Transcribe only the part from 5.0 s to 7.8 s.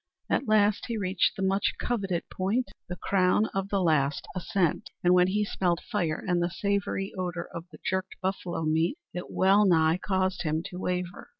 and when he smelled fire and the savory odor of the